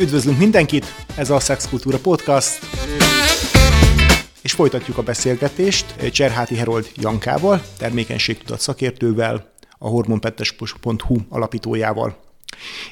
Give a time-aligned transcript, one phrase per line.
[0.00, 2.58] Üdvözlünk mindenkit, ez a Szexkultúra Podcast,
[4.42, 12.16] és folytatjuk a beszélgetést Cserháti Herold Jankával, termékenységtudat szakértővel, a hormonpettes.hu alapítójával.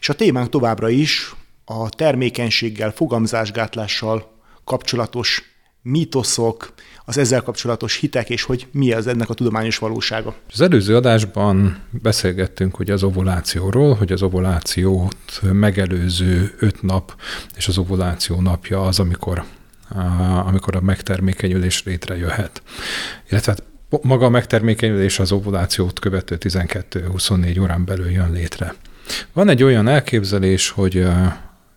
[0.01, 1.35] És a témánk továbbra is
[1.65, 4.31] a termékenységgel, fogamzásgátlással
[4.65, 5.43] kapcsolatos
[5.83, 6.73] mítoszok,
[7.09, 10.35] az ezzel kapcsolatos hitek, és hogy mi az ennek a tudományos valósága.
[10.53, 17.15] Az előző adásban beszélgettünk hogy az ovulációról, hogy az ovulációt megelőző öt nap
[17.57, 19.45] és az ovuláció napja az, amikor,
[20.47, 22.63] amikor a megtermékenyülés létrejöhet.
[23.31, 23.63] Illetve hát
[24.03, 28.75] maga a megtermékenyülés az ovulációt követő 12-24 órán belül jön létre.
[29.33, 31.07] Van egy olyan elképzelés, hogy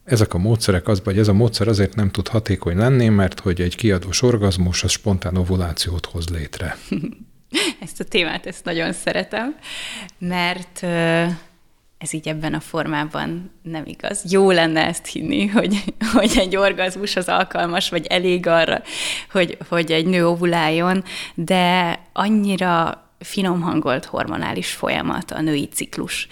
[0.04, 3.62] ezek a módszerek az, vagy ez a módszer azért nem tud hatékony lenni, mert hogy
[3.62, 6.78] egy kiadós orgazmus az spontán ovulációt hoz létre.
[7.86, 9.56] ezt a témát, ezt nagyon szeretem,
[10.18, 10.84] mert
[11.98, 14.32] ez így ebben a formában nem igaz.
[14.32, 18.82] Jó lenne ezt hinni, hogy, hogy egy orgazmus az alkalmas, vagy elég arra,
[19.32, 21.04] hogy, hogy egy nő ovuláljon,
[21.36, 26.28] de annyira finom hangolt hormonális folyamat a női ciklus.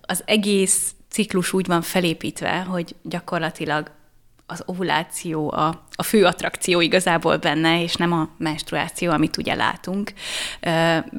[0.00, 3.90] Az egész ciklus úgy van felépítve, hogy gyakorlatilag
[4.46, 10.12] az ovuláció a, a fő attrakció igazából benne, és nem a menstruáció, amit ugye látunk.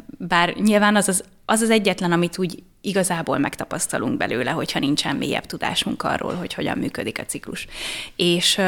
[0.07, 5.45] Bár nyilván az az, az, az egyetlen, amit úgy igazából megtapasztalunk belőle, hogyha nincsen mélyebb
[5.45, 7.67] tudásunk arról, hogy hogyan működik a ciklus.
[8.15, 8.61] És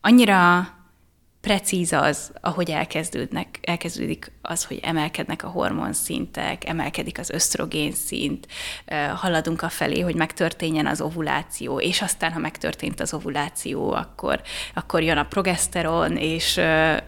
[0.00, 0.68] annyira
[1.48, 8.46] precíz az, ahogy elkezdődnek, elkezdődik az, hogy emelkednek a hormonszintek, emelkedik az ösztrogén szint,
[9.14, 14.40] haladunk a felé, hogy megtörténjen az ovuláció, és aztán, ha megtörtént az ovuláció, akkor,
[14.74, 16.60] akkor jön a progeszteron, és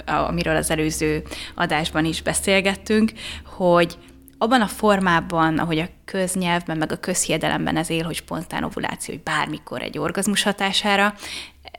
[0.07, 1.23] amiről az előző
[1.55, 3.13] adásban is beszélgettünk,
[3.45, 3.99] hogy
[4.39, 9.23] abban a formában, ahogy a köznyelvben, meg a közhiedelemben ez él, hogy spontán ovuláció, hogy
[9.23, 11.15] bármikor egy orgazmus hatására,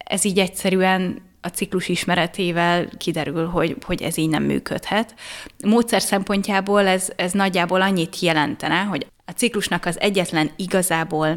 [0.05, 5.15] ez így egyszerűen a ciklus ismeretével kiderül, hogy, hogy ez így nem működhet.
[5.65, 11.35] Módszer szempontjából ez, ez nagyjából annyit jelentene, hogy a ciklusnak az egyetlen igazából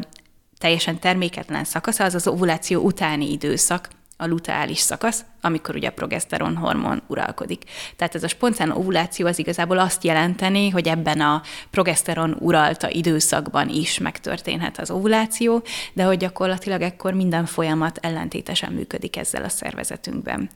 [0.57, 6.55] teljesen terméketlen szakasza az az ovuláció utáni időszak, a luteális szakasz, amikor ugye a progeszteron
[6.55, 7.63] hormon uralkodik.
[7.95, 13.69] Tehát ez a spontán ovuláció az igazából azt jelenteni, hogy ebben a progeszteron uralta időszakban
[13.69, 20.49] is megtörténhet az ovuláció, de hogy gyakorlatilag ekkor minden folyamat ellentétesen működik ezzel a szervezetünkben.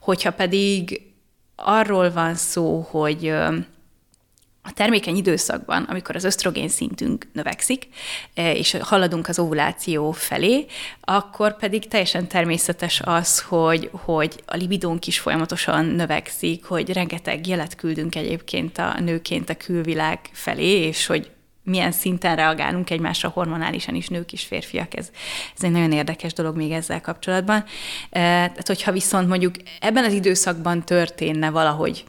[0.00, 1.02] Hogyha pedig
[1.56, 3.34] arról van szó, hogy
[4.62, 7.88] a termékeny időszakban, amikor az ösztrogén szintünk növekszik,
[8.34, 10.66] e, és haladunk az ovuláció felé,
[11.00, 17.74] akkor pedig teljesen természetes az, hogy, hogy a libidónk is folyamatosan növekszik, hogy rengeteg jelet
[17.74, 21.30] küldünk egyébként a nőként a külvilág felé, és hogy
[21.62, 24.96] milyen szinten reagálunk egymásra hormonálisan is, nők is, férfiak.
[24.96, 25.10] Ez,
[25.56, 27.64] ez egy nagyon érdekes dolog még ezzel kapcsolatban.
[28.10, 32.04] E, tehát, hogyha viszont mondjuk ebben az időszakban történne valahogy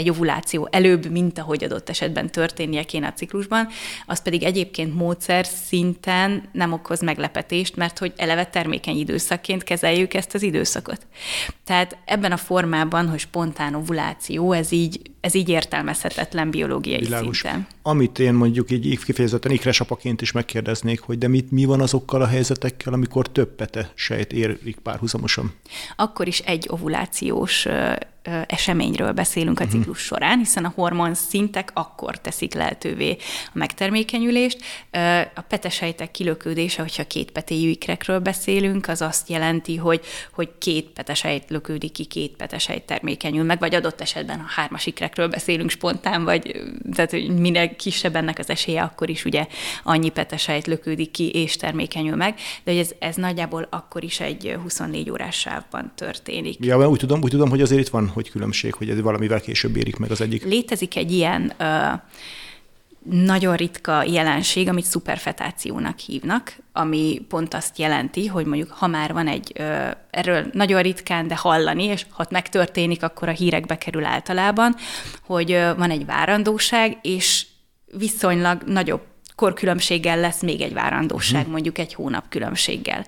[0.00, 3.68] egy ovuláció előbb, mint ahogy adott esetben történnie kéne a ciklusban,
[4.06, 10.34] az pedig egyébként módszer szinten nem okoz meglepetést, mert hogy eleve termékeny időszakként kezeljük ezt
[10.34, 11.06] az időszakot.
[11.64, 17.38] Tehát ebben a formában, hogy spontán ovuláció, ez így, ez így értelmezhetetlen biológiai Világos.
[17.38, 17.66] szinten.
[17.82, 22.26] Amit én mondjuk így kifejezetten ikresapaként is megkérdeznék, hogy de mit, mi van azokkal a
[22.26, 25.54] helyzetekkel, amikor több pete sejt érik párhuzamosan?
[25.96, 27.66] Akkor is egy ovulációs
[28.46, 29.72] eseményről beszélünk a mhm.
[29.72, 33.16] ciklus során, hiszen a hormon szintek akkor teszik lehetővé
[33.46, 34.58] a megtermékenyülést.
[35.34, 40.00] A petesejtek kilökődése, hogyha két petéjű ikrekről beszélünk, az azt jelenti, hogy,
[40.32, 45.28] hogy két petesejt lökődik ki, két petesejt termékenyül meg, vagy adott esetben, ha hármas ikrekről
[45.28, 46.62] beszélünk spontán, vagy
[46.94, 49.46] tehát, hogy minél kisebb ennek az esélye, akkor is ugye
[49.82, 52.34] annyi petesejt lökődik ki és termékenyül meg,
[52.64, 56.64] de hogy ez, ez nagyjából akkor is egy 24 órás sávban történik.
[56.64, 59.76] Ja, úgy tudom, úgy tudom, hogy azért itt van hogy különbség, hogy ez valamivel később
[59.76, 60.44] érik meg az egyik.
[60.44, 61.64] Létezik egy ilyen ö,
[63.02, 69.26] nagyon ritka jelenség, amit szuperfetációnak hívnak, ami pont azt jelenti, hogy mondjuk ha már van
[69.28, 69.52] egy,
[70.10, 74.76] erről nagyon ritkán, de hallani, és ha megtörténik, akkor a hírekbe kerül általában,
[75.26, 77.46] hogy van egy várandóság, és
[77.98, 79.02] viszonylag nagyobb
[79.34, 81.52] korkülönbséggel lesz még egy várandóság, uh-huh.
[81.52, 83.04] mondjuk egy hónap különbséggel.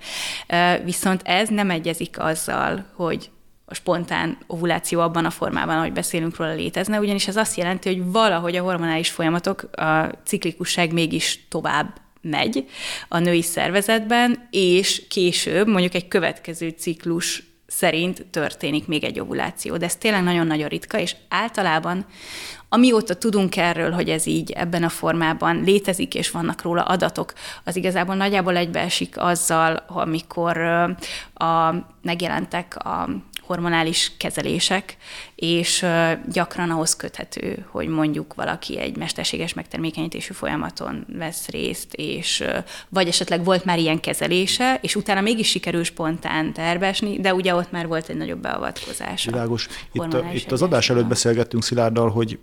[0.83, 3.29] Viszont ez nem egyezik azzal, hogy
[3.65, 8.11] a spontán ovuláció abban a formában, ahogy beszélünk róla, létezne, ugyanis ez azt jelenti, hogy
[8.11, 12.65] valahogy a hormonális folyamatok, a ciklikusság mégis tovább megy
[13.07, 19.77] a női szervezetben, és később, mondjuk egy következő ciklus szerint történik még egy ovuláció.
[19.77, 22.05] De ez tényleg nagyon-nagyon ritka, és általában
[22.69, 27.33] amióta tudunk erről, hogy ez így ebben a formában létezik, és vannak róla adatok,
[27.63, 30.57] az igazából nagyjából egybeesik azzal, amikor
[31.33, 33.09] a, megjelentek a
[33.45, 34.97] hormonális kezelések,
[35.35, 35.85] és
[36.31, 42.43] gyakran ahhoz köthető, hogy mondjuk valaki egy mesterséges megtermékenyítésű folyamaton vesz részt, és
[42.89, 47.71] vagy esetleg volt már ilyen kezelése, és utána mégis sikerül spontán tervesni, de ugye ott
[47.71, 49.25] már volt egy nagyobb beavatkozás.
[49.25, 49.67] Világos.
[49.91, 52.39] Itt, a, itt az adás előtt beszélgettünk Szilárddal, hogy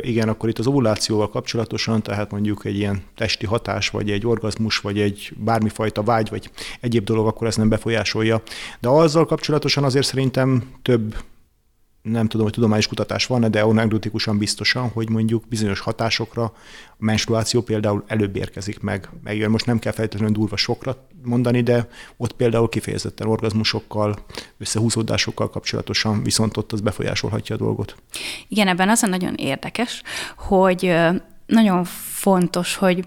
[0.00, 4.78] igen, akkor itt az ovulációval kapcsolatosan, tehát mondjuk egy ilyen testi hatás, vagy egy orgazmus,
[4.78, 6.50] vagy egy bármifajta vágy, vagy
[6.80, 8.42] egyéb dolog, akkor ez nem befolyásolja.
[8.80, 11.14] De azzal kapcsolatosan azért szerintem több
[12.10, 16.52] nem tudom, hogy tudományos kutatás van de anekdotikusan biztosan, hogy mondjuk bizonyos hatásokra a
[16.98, 19.50] menstruáció például előbb érkezik meg, megjön.
[19.50, 24.18] Most nem kell feltétlenül durva sokra mondani, de ott például kifejezetten orgazmusokkal,
[24.58, 27.96] összehúzódásokkal kapcsolatosan viszont ott az befolyásolhatja a dolgot.
[28.48, 30.02] Igen, ebben az a nagyon érdekes,
[30.36, 30.94] hogy
[31.46, 33.06] nagyon fontos, hogy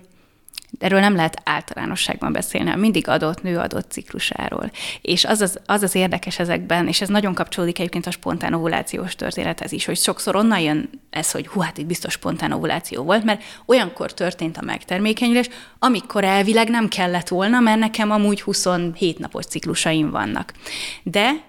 [0.80, 4.72] Erről nem lehet általánosságban beszélni, mindig adott nő adott ciklusáról.
[5.02, 9.16] És az az, az az érdekes ezekben, és ez nagyon kapcsolódik egyébként a spontán ovulációs
[9.16, 13.24] történethez is, hogy sokszor onnan jön ez, hogy hú, hát itt biztos spontán ovuláció volt,
[13.24, 15.50] mert olyankor történt a megtermékenyülés,
[15.80, 20.54] amikor elvileg nem kellett volna, mert nekem amúgy 27 napos ciklusaim vannak.
[21.04, 21.48] De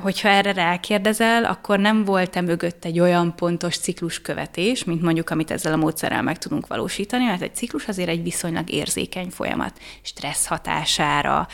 [0.00, 5.72] hogyha erre rákérdezel, akkor nem volt-e mögött egy olyan pontos cikluskövetés, mint mondjuk, amit ezzel
[5.72, 9.78] a módszerrel meg tudunk valósítani, mert egy ciklus azért egy viszonylag érzékeny folyamat.
[10.02, 11.48] Stressz hatására,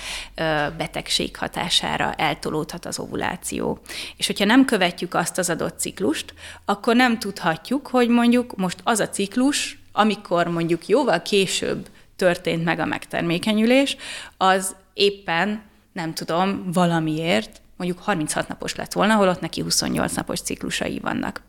[0.76, 3.78] betegség hatására eltolódhat az ovuláció.
[4.16, 6.34] És hogyha nem követjük azt az adott ciklust,
[6.64, 12.78] akkor nem tudhatjuk, hogy mondjuk most az a ciklus, amikor mondjuk jóval később történt meg
[12.78, 13.96] a megtermékenyülés,
[14.36, 20.98] az éppen nem tudom, valamiért mondjuk 36 napos lett volna, holott neki 28 napos ciklusai
[20.98, 21.42] vannak.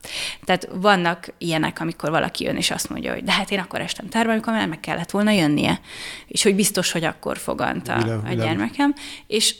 [0.43, 4.09] Tehát vannak ilyenek, amikor valaki jön és azt mondja, hogy de hát én akkor estem
[4.09, 5.79] terve, amikor már meg kellett volna jönnie.
[6.27, 8.93] És hogy biztos, hogy akkor foganta Vilám, a gyermekem.
[9.27, 9.55] És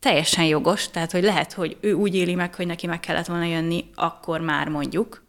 [0.00, 3.44] teljesen jogos, tehát hogy lehet, hogy ő úgy éli meg, hogy neki meg kellett volna
[3.44, 5.24] jönni, akkor már mondjuk,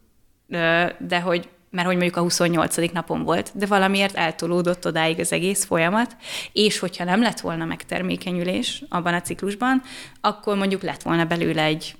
[0.98, 2.92] de hogy mert hogy mondjuk a 28.
[2.92, 6.16] napon volt, de valamiért eltolódott odáig az egész folyamat,
[6.52, 9.82] és hogyha nem lett volna megtermékenyülés abban a ciklusban,
[10.20, 11.96] akkor mondjuk lett volna belőle egy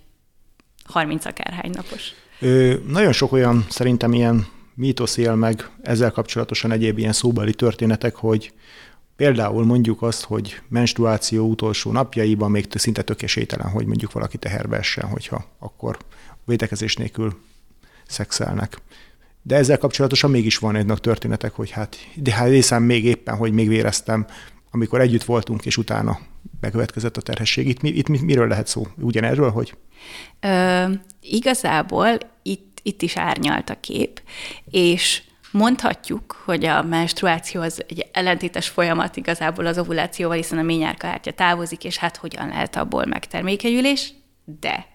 [0.84, 2.12] 30 akárhány napos.
[2.40, 8.14] Ö, nagyon sok olyan szerintem ilyen mítosz él meg ezzel kapcsolatosan egyéb ilyen szóbeli történetek,
[8.14, 8.52] hogy
[9.16, 14.76] például mondjuk azt, hogy menstruáció utolsó napjaiban még szinte tök esélytelen, hogy mondjuk valaki teherbe
[14.76, 15.96] essen, hogyha akkor
[16.44, 17.40] védekezés nélkül
[18.06, 18.80] szexelnek.
[19.46, 23.52] De ezzel kapcsolatosan mégis van egynek történetek, hogy hát, de hát részem még éppen, hogy
[23.52, 24.26] még véreztem,
[24.70, 26.18] amikor együtt voltunk, és utána
[26.60, 27.68] bekövetkezett a terhesség.
[27.68, 28.86] Itt, itt miről lehet szó?
[28.98, 29.74] Ugyanerről, hogy?
[30.40, 30.84] Ö,
[31.20, 34.20] igazából itt, itt is árnyalt a kép,
[34.70, 41.32] és Mondhatjuk, hogy a menstruáció az egy ellentétes folyamat igazából az ovulációval, hiszen a ményárkahártya
[41.32, 44.12] távozik, és hát hogyan lehet abból megtermékenyülés,
[44.44, 44.86] de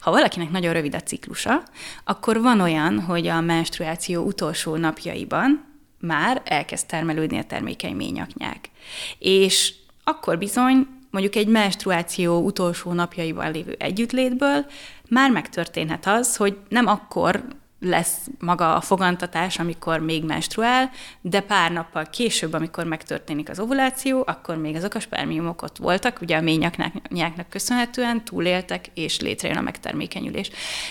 [0.00, 1.62] ha valakinek nagyon rövid a ciklusa,
[2.04, 5.64] akkor van olyan, hogy a menstruáció utolsó napjaiban
[6.00, 8.70] már elkezd termelődni a termékeny ményaknyák.
[9.18, 9.74] És
[10.04, 14.66] akkor bizony mondjuk egy menstruáció utolsó napjaiban lévő együttlétből
[15.08, 17.44] már megtörténhet az, hogy nem akkor
[17.80, 20.90] lesz maga a fogantatás, amikor még menstruál,
[21.20, 26.20] de pár nappal később, amikor megtörténik az ovuláció, akkor még azok a spermiumok ott voltak,
[26.20, 30.50] ugye a ményaknak köszönhetően túléltek, és létrejön a megtermékenyülés.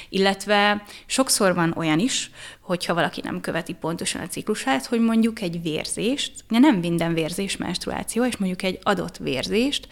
[0.10, 5.62] Illetve sokszor van olyan is, hogyha valaki nem követi pontosan a ciklusát, hogy mondjuk egy
[5.62, 9.88] vérzést, ugye nem minden vérzés menstruáció, és mondjuk egy adott vérzést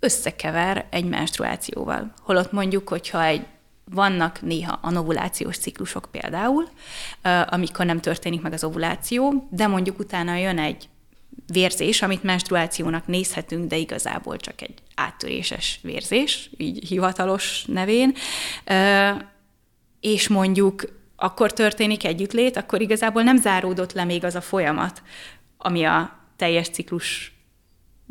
[0.00, 2.12] összekever egy menstruációval.
[2.22, 3.46] Holott mondjuk, hogyha egy
[3.90, 6.68] vannak néha anovulációs ciklusok például,
[7.46, 10.88] amikor nem történik meg az ovuláció, de mondjuk utána jön egy
[11.46, 18.14] vérzés, amit menstruációnak nézhetünk, de igazából csak egy áttöréses vérzés, így hivatalos nevén,
[20.00, 25.02] és mondjuk akkor történik együttlét, akkor igazából nem záródott le még az a folyamat,
[25.56, 27.37] ami a teljes ciklus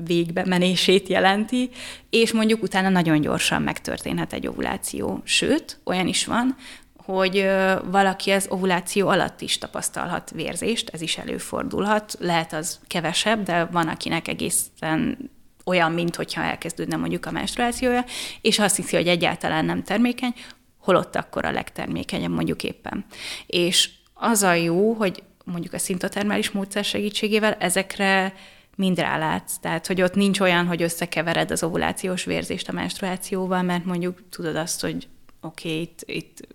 [0.05, 1.69] végbe menését jelenti,
[2.09, 5.21] és mondjuk utána nagyon gyorsan megtörténhet egy ovuláció.
[5.23, 6.55] Sőt, olyan is van,
[6.97, 7.49] hogy
[7.85, 13.87] valaki az ovuláció alatt is tapasztalhat vérzést, ez is előfordulhat, lehet az kevesebb, de van,
[13.87, 15.29] akinek egészen
[15.65, 18.05] olyan, mint hogyha elkezdődne mondjuk a menstruációja,
[18.41, 20.33] és azt hiszi, hogy egyáltalán nem termékeny,
[20.79, 23.05] holott akkor a legtermékenyebb mondjuk éppen.
[23.45, 28.33] És az a jó, hogy mondjuk a szintotermális módszer segítségével ezekre
[28.77, 29.57] mind rálátsz.
[29.59, 34.55] Tehát, hogy ott nincs olyan, hogy összekevered az ovulációs vérzést a menstruációval, mert mondjuk tudod
[34.55, 35.07] azt, hogy
[35.41, 36.47] oké, okay, itt, itt,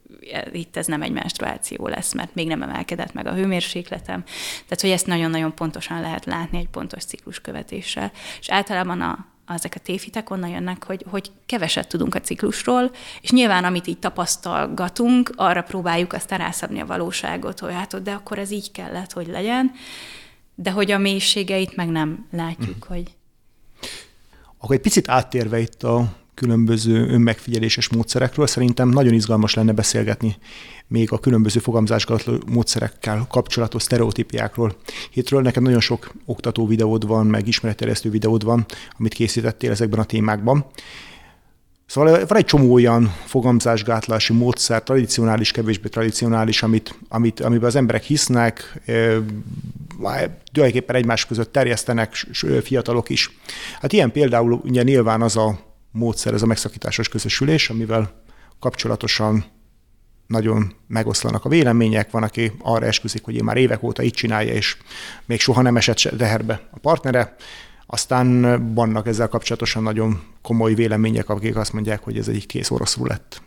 [0.53, 4.23] itt ez nem egy menstruáció lesz, mert még nem emelkedett meg a hőmérsékletem.
[4.63, 8.13] Tehát, hogy ezt nagyon-nagyon pontosan lehet látni egy pontos ciklus követéssel.
[8.41, 13.31] És általában a, ezek a tévhitek onnan jönnek, hogy, hogy keveset tudunk a ciklusról, és
[13.31, 18.51] nyilván amit így tapasztalgatunk, arra próbáljuk aztán rászabni a valóságot, hogy hát de akkor ez
[18.51, 19.73] így kellett, hogy legyen,
[20.55, 22.89] de hogy a mélységeit meg nem látjuk, mm.
[22.89, 23.15] hogy...
[24.59, 28.47] Akkor egy picit áttérve itt a különböző önmegfigyeléses módszerekről.
[28.47, 30.37] Szerintem nagyon izgalmas lenne beszélgetni
[30.93, 34.77] még a különböző fogamzásgatló módszerekkel kapcsolatos sztereotípiákról.
[35.11, 38.67] Hétről neked nagyon sok oktató videód van, meg ismeretterjesztő videód van,
[38.99, 40.67] amit készítettél ezekben a témákban.
[41.93, 48.03] Szóval van egy csomó olyan fogamzásgátlási módszer, tradicionális, kevésbé tradicionális, amit, amit, amiben az emberek
[48.03, 48.81] hisznek,
[50.53, 52.15] tulajdonképpen egymás között terjesztenek,
[52.63, 53.39] fiatalok is.
[53.81, 55.59] Hát ilyen például ugye nyilván az a
[55.91, 58.23] módszer, ez a megszakításos közösülés, amivel
[58.61, 59.45] kapcsolatosan
[60.27, 64.53] nagyon megoszlanak a vélemények, van, aki arra esküzik, hogy én már évek óta így csinálja,
[64.53, 64.77] és
[65.27, 67.37] még soha nem esett teherbe a partnere.
[67.95, 73.09] Aztán vannak ezzel kapcsolatosan nagyon komoly vélemények, akik azt mondják, hogy ez egy kész oroszul
[73.09, 73.43] lett.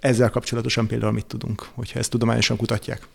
[0.00, 3.06] Ezzel kapcsolatosan például mit tudunk, hogyha ezt tudományosan kutatják?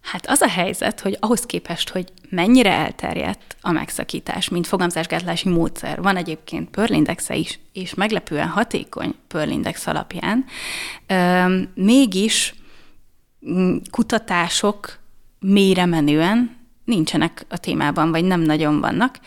[0.00, 6.02] Hát az a helyzet, hogy ahhoz képest, hogy mennyire elterjedt a megszakítás, mint fogamzásgátlási módszer,
[6.02, 10.44] van egyébként Pörlindexe is, és meglepően hatékony Pörlindex alapján,
[11.74, 12.54] mégis
[13.90, 14.98] kutatások
[15.40, 16.59] mélyre menően
[16.90, 19.18] nincsenek a témában, vagy nem nagyon vannak.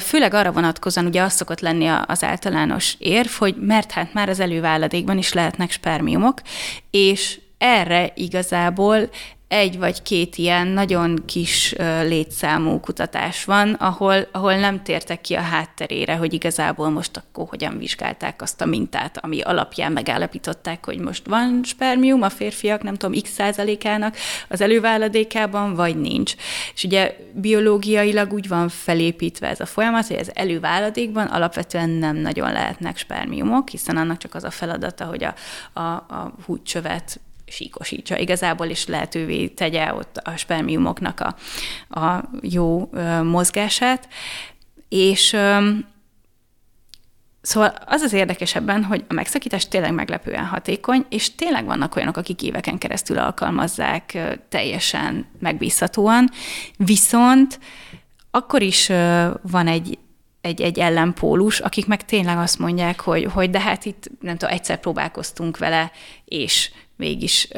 [0.00, 4.40] Főleg arra vonatkozóan ugye az szokott lenni az általános érv, hogy mert hát már az
[4.40, 6.40] előváladékban is lehetnek spermiumok,
[6.90, 9.08] és erre igazából
[9.48, 15.40] egy vagy két ilyen nagyon kis létszámú kutatás van, ahol, ahol nem tértek ki a
[15.40, 21.26] hátterére, hogy igazából most akkor hogyan vizsgálták azt a mintát, ami alapján megállapították, hogy most
[21.26, 24.16] van spermium a férfiak, nem tudom, x százalékának
[24.48, 26.34] az előváladékában, vagy nincs.
[26.74, 32.52] És ugye biológiailag úgy van felépítve ez a folyamat, hogy az előváladékban alapvetően nem nagyon
[32.52, 35.34] lehetnek spermiumok, hiszen annak csak az a feladata, hogy a,
[35.72, 41.36] a, a húgycsövet síkosítsa igazából, és lehetővé tegye ott a spermiumoknak a,
[42.00, 42.90] a jó
[43.22, 44.08] mozgását.
[44.88, 45.36] És
[47.46, 52.42] Szóval az az érdekesebben, hogy a megszakítás tényleg meglepően hatékony, és tényleg vannak olyanok, akik
[52.42, 56.30] éveken keresztül alkalmazzák teljesen megbízhatóan,
[56.76, 57.58] viszont
[58.30, 58.86] akkor is
[59.42, 59.98] van egy,
[60.46, 64.54] egy, egy ellenpólus, akik meg tényleg azt mondják, hogy, hogy de hát itt nem tudom,
[64.54, 65.90] egyszer próbálkoztunk vele,
[66.24, 67.48] és mégis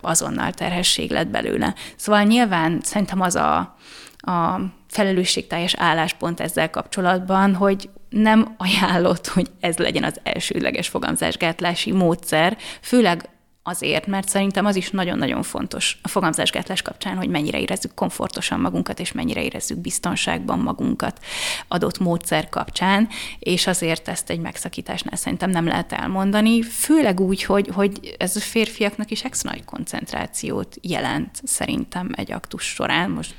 [0.00, 1.74] azonnal terhesség lett belőle.
[1.96, 3.76] Szóval nyilván szerintem az a,
[4.18, 12.56] a felelősségteljes álláspont ezzel kapcsolatban, hogy nem ajánlott, hogy ez legyen az elsődleges fogamzásgátlási módszer,
[12.80, 13.28] főleg
[13.68, 19.00] azért, mert szerintem az is nagyon-nagyon fontos a fogamzásgátlás kapcsán, hogy mennyire érezzük komfortosan magunkat,
[19.00, 21.24] és mennyire érezzük biztonságban magunkat
[21.68, 23.08] adott módszer kapcsán,
[23.38, 28.40] és azért ezt egy megszakításnál szerintem nem lehet elmondani, főleg úgy, hogy, hogy ez a
[28.40, 33.10] férfiaknak is extra nagy koncentrációt jelent szerintem egy aktus során.
[33.10, 33.34] Most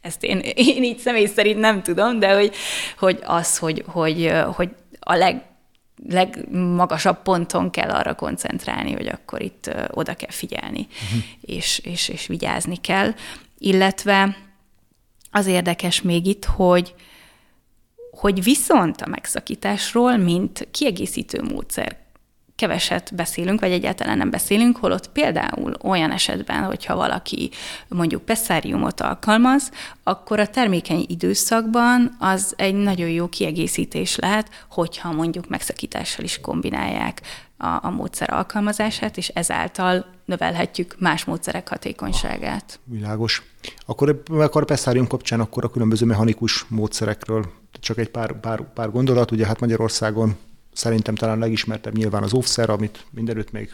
[0.00, 2.54] ezt én, én így személy szerint nem tudom, de hogy,
[2.98, 4.70] hogy az, hogy, hogy, hogy
[5.00, 5.42] a leg,
[6.08, 11.22] legmagasabb ponton kell arra koncentrálni, hogy akkor itt oda kell figyelni, uh-huh.
[11.40, 13.14] és, és, és vigyázni kell.
[13.58, 14.36] Illetve
[15.30, 16.94] az érdekes még itt, hogy,
[18.10, 22.01] hogy viszont a megszakításról, mint kiegészítő módszer
[22.56, 27.50] keveset beszélünk, vagy egyáltalán nem beszélünk, holott például olyan esetben, hogyha valaki
[27.88, 29.70] mondjuk pesszáriumot alkalmaz,
[30.02, 37.22] akkor a termékeny időszakban az egy nagyon jó kiegészítés lehet, hogyha mondjuk megszakítással is kombinálják
[37.56, 42.80] a, a módszer alkalmazását, és ezáltal növelhetjük más módszerek hatékonyságát.
[42.84, 43.42] Világos.
[43.86, 48.90] Akkor, akkor a pesszárium kapcsán akkor a különböző mechanikus módszerekről csak egy pár, pár, pár
[48.90, 49.30] gondolat.
[49.30, 50.36] Ugye hát Magyarországon
[50.72, 53.70] szerintem talán legismertebb nyilván az offszer, amit mindenütt még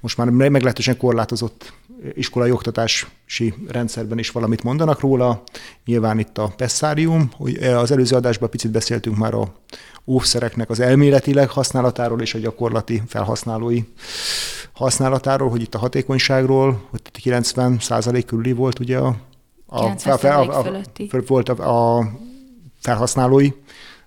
[0.00, 1.72] most már meglehetősen korlátozott
[2.14, 5.42] iskolai oktatási rendszerben is valamit mondanak róla.
[5.84, 9.54] Nyilván itt a pesszárium, hogy az előző adásban picit beszéltünk már a
[10.04, 13.82] óvszereknek az elméletileg használatáról és a gyakorlati felhasználói
[14.72, 19.16] használatáról, hogy itt a hatékonyságról, hogy 90 százalék körüli volt ugye a,
[19.66, 20.82] a, fel, a, a,
[21.26, 22.10] volt a, a
[22.80, 23.50] felhasználói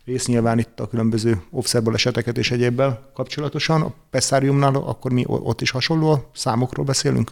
[0.06, 3.82] rész nyilván itt a különböző offsetből eseteket és egyébbel kapcsolatosan.
[3.82, 7.32] A Pessáriumnál akkor mi ott is hasonló számokról beszélünk?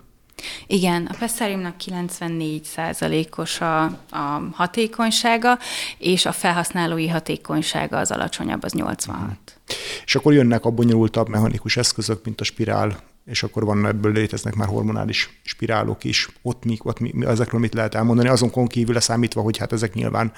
[0.68, 5.58] Igen, a Pessariumnak 94%-os a, a hatékonysága,
[5.98, 9.60] és a felhasználói hatékonysága az alacsonyabb, az 86.
[10.06, 14.56] És akkor jönnek a bonyolultabb mechanikus eszközök, mint a spirál, és akkor van ebből léteznek
[14.56, 16.30] már hormonális spirálok is.
[16.42, 18.28] Ott mi, ott mi, ezekről mit lehet elmondani?
[18.28, 20.32] Azon kívül számítva, hogy hát ezek nyilván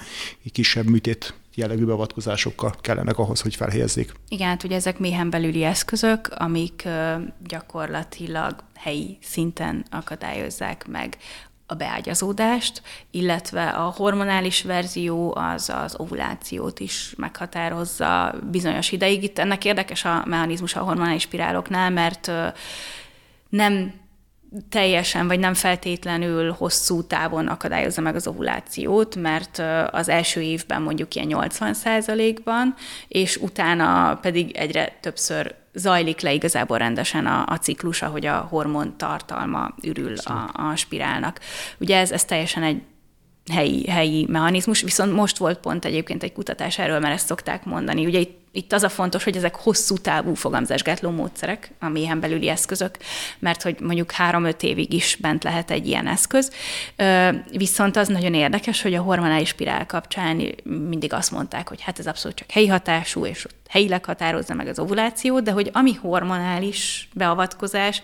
[0.44, 4.12] egy kisebb műtét jellegű beavatkozásokkal kellenek ahhoz, hogy felhelyezzék.
[4.28, 6.88] Igen, hát ugye ezek méhen belüli eszközök, amik
[7.46, 11.16] gyakorlatilag helyi szinten akadályozzák meg
[11.66, 19.22] a beágyazódást, illetve a hormonális verzió az az ovulációt is meghatározza bizonyos ideig.
[19.22, 22.30] Itt ennek érdekes a mechanizmus a hormonális spiráloknál, mert
[23.48, 23.92] nem
[24.68, 31.14] teljesen, vagy nem feltétlenül hosszú távon akadályozza meg az ovulációt, mert az első évben mondjuk
[31.14, 31.74] ilyen 80
[32.44, 32.74] ban
[33.08, 38.96] és utána pedig egyre többször zajlik le igazából rendesen a, a ciklus, ahogy a hormon
[38.96, 41.40] tartalma ürül a, a spirálnak.
[41.78, 42.82] Ugye ez, ez teljesen egy
[43.52, 48.06] helyi, helyi mechanizmus, viszont most volt pont egyébként egy kutatás erről, mert ezt szokták mondani.
[48.06, 52.48] Ugye itt, itt az a fontos, hogy ezek hosszú távú fogamzásgátló módszerek, a méhen belüli
[52.48, 52.96] eszközök,
[53.38, 56.52] mert hogy mondjuk három-öt évig is bent lehet egy ilyen eszköz.
[57.50, 62.06] Viszont az nagyon érdekes, hogy a hormonális spirál kapcsán mindig azt mondták, hogy hát ez
[62.06, 68.02] abszolút csak helyi hatású, és helyileg határozza meg az ovulációt, de hogy ami hormonális beavatkozás,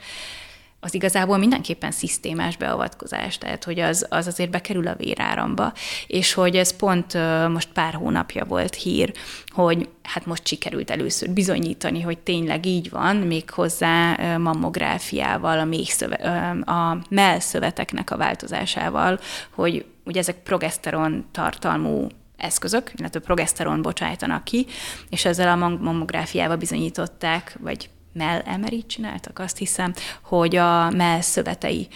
[0.85, 5.73] az igazából mindenképpen szisztémás beavatkozás, tehát hogy az, az azért bekerül a véráramba,
[6.07, 7.15] és hogy ez pont
[7.49, 9.13] most pár hónapja volt hír,
[9.49, 16.15] hogy hát most sikerült először bizonyítani, hogy tényleg így van, még hozzá mammográfiával, a, méhszöve,
[16.67, 19.21] a mellszöveteknek a változásával,
[19.51, 24.67] hogy ugye ezek progeszteron tartalmú eszközök, illetve progeszteron bocsájtanak ki,
[25.11, 31.89] és ezzel a mammográfiával bizonyították, vagy Mel Emery csináltak, azt hiszem, hogy a mell szövetei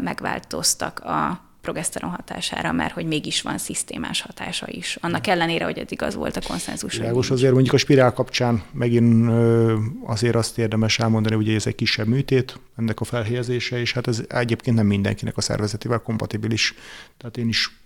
[0.00, 4.98] megváltoztak a progeszteron hatására, mert hogy mégis van szisztémás hatása is.
[5.00, 6.96] Annak ellenére, hogy eddig az volt a konszenzus.
[6.96, 9.30] Világos azért mondjuk a spirál kapcsán megint
[10.04, 14.22] azért azt érdemes elmondani, hogy ez egy kisebb műtét, ennek a felhelyezése, és hát ez
[14.28, 16.74] egyébként nem mindenkinek a szervezetével kompatibilis.
[17.16, 17.80] Tehát én is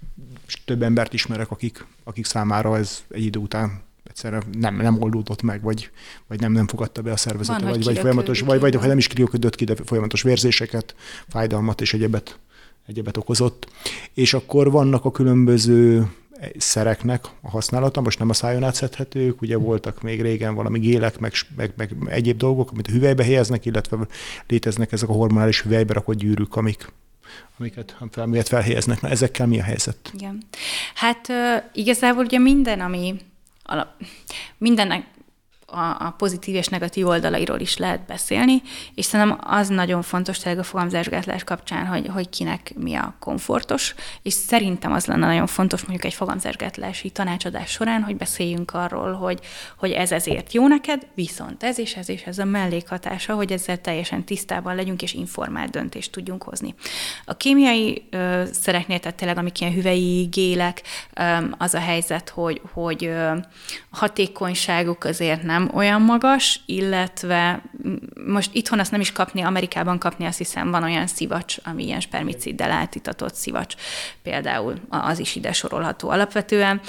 [0.65, 5.63] több embert ismerek, akik, akik számára ez egy idő után egyszerűen nem, nem oldódott meg,
[5.63, 5.91] vagy,
[6.27, 8.99] vagy nem, nem fogadta be a szervezete, Van, vagy, vagy folyamatos, vagy, vagy, vagy nem
[8.99, 10.95] is kirioködött ki, de folyamatos vérzéseket,
[11.29, 12.39] fájdalmat és egyebet,
[12.87, 13.71] egyebet okozott.
[14.15, 16.11] És akkor vannak a különböző
[16.57, 21.33] szereknek a használata, most nem a szájon átszedhetők, ugye voltak még régen valami gélek, meg,
[21.57, 23.97] meg, meg egyéb dolgok, amit a hüvelybe helyeznek, illetve
[24.47, 26.93] léteznek ezek a hormonális hüvelybe rakott gyűrűk, amik,
[27.59, 29.01] amiket fel, felhelyeznek.
[29.01, 30.11] Na, ezekkel mi a helyzet?
[30.15, 30.43] Igen.
[30.95, 33.15] Hát uh, igazából ugye minden, ami
[33.71, 33.95] alap,
[34.59, 35.07] mindennek
[35.71, 38.63] a, a pozitív és negatív oldalairól is lehet beszélni,
[38.95, 43.95] és szerintem az nagyon fontos tényleg a fogamzásgátlás kapcsán, hogy, hogy kinek mi a komfortos,
[44.23, 49.41] és szerintem az lenne nagyon fontos mondjuk egy fogamzásgátlási tanácsadás során, hogy beszéljünk arról, hogy,
[49.79, 53.81] hogy ez ezért jó neked, viszont ez és ez és ez a mellékhatása, hogy ezzel
[53.81, 56.75] teljesen tisztában legyünk, és informált döntést tudjunk hozni.
[57.25, 60.83] A kémiai ö, szereknél, tehát tényleg amik ilyen hüvei gélek,
[61.15, 61.23] ö,
[61.59, 63.37] az a helyzet, hogy, hogy ö,
[63.91, 67.63] hatékonyságuk azért nem nem olyan magas, illetve
[68.27, 72.01] most itthon azt nem is kapni, Amerikában kapni azt hiszem van olyan szivacs, ami ilyen
[72.01, 73.75] spermiciddel átitatott szivacs,
[74.23, 76.81] például az is ide sorolható alapvetően.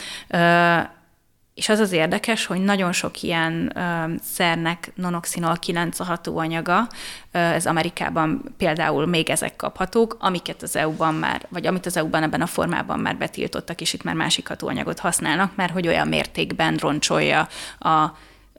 [1.53, 6.87] És az az érdekes, hogy nagyon sok ilyen ö, szernek nonoxinol 9 a hatóanyaga,
[7.31, 12.23] ö, ez Amerikában például még ezek kaphatók, amiket az EU-ban már, vagy amit az EU-ban
[12.23, 16.75] ebben a formában már betiltottak, és itt már másik hatóanyagot használnak, mert hogy olyan mértékben
[16.75, 17.47] roncsolja
[17.79, 18.11] a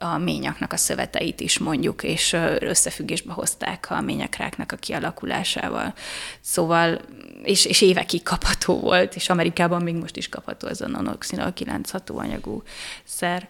[0.03, 5.93] a ményaknak a szöveteit is mondjuk, és összefüggésbe hozták a ményekráknak a kialakulásával.
[6.41, 7.01] Szóval,
[7.43, 11.91] és, és évekig kapható volt, és Amerikában még most is kapható ez a nonoxinol 9
[11.91, 12.63] hatóanyagú
[13.03, 13.49] szer.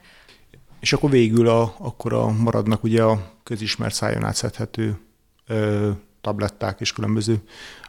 [0.80, 5.00] És akkor végül a, akkor a, maradnak ugye a közismert szájon átszedhető
[5.48, 5.90] ö,
[6.22, 7.42] tabletták és különböző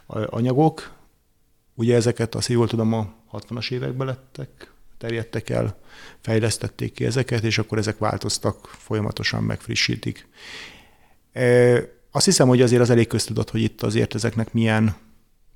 [0.07, 0.93] anyagok.
[1.73, 5.77] Ugye ezeket, azt jól tudom, a 60-as években lettek terjedtek el,
[6.21, 10.27] fejlesztették ki ezeket, és akkor ezek változtak, folyamatosan megfrissítik.
[11.31, 11.77] E,
[12.11, 14.95] azt hiszem, hogy azért az elég köztudott, hogy itt azért ezeknek milyen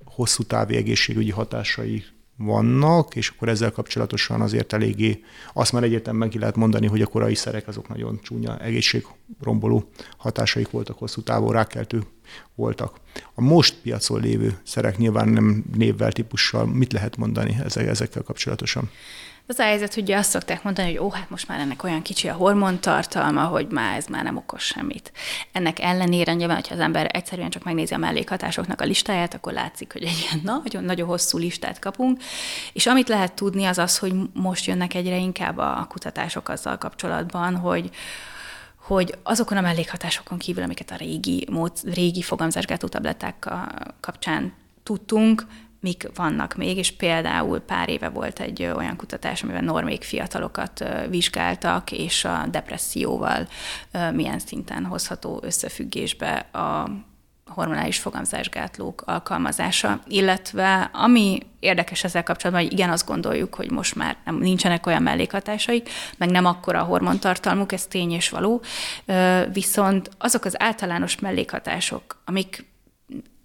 [0.04, 2.04] hosszú távi egészségügyi hatásai
[2.36, 7.06] vannak, és akkor ezzel kapcsolatosan azért eléggé, azt már egyértelműen ki lehet mondani, hogy a
[7.06, 12.02] korai szerek azok nagyon csúnya egészségromboló hatásaik voltak, hosszú távú rákeltő
[12.54, 13.00] voltak.
[13.34, 18.90] A most piacon lévő szerek nyilván nem névvel, típussal, mit lehet mondani ezekkel kapcsolatosan?
[19.50, 22.28] Az a helyzet, hogy azt szokták mondani, hogy ó, hát most már ennek olyan kicsi
[22.28, 25.12] a hormontartalma, hogy már ez már nem okos semmit.
[25.52, 29.92] Ennek ellenére nyilván, hogyha az ember egyszerűen csak megnézi a mellékhatásoknak a listáját, akkor látszik,
[29.92, 32.20] hogy egy ilyen nagyon-nagyon hosszú listát kapunk.
[32.72, 37.56] És amit lehet tudni, az az, hogy most jönnek egyre inkább a kutatások azzal kapcsolatban,
[37.56, 37.90] hogy,
[38.94, 43.48] hogy azokon a mellékhatásokon kívül, amiket a régi, mód, régi fogamzásgátó tabletták
[44.00, 45.46] kapcsán tudtunk,
[45.80, 51.92] mik vannak még, és például pár éve volt egy olyan kutatás, amiben normék fiatalokat vizsgáltak,
[51.92, 53.48] és a depresszióval
[54.12, 56.90] milyen szinten hozható összefüggésbe a
[57.54, 64.16] hormonális fogamzásgátlók alkalmazása, illetve ami érdekes ezzel kapcsolatban, hogy igen, azt gondoljuk, hogy most már
[64.24, 65.82] nem, nincsenek olyan mellékhatásai,
[66.18, 68.62] meg nem akkora a hormontartalmuk, ez tény és való,
[69.52, 72.68] viszont azok az általános mellékhatások, amik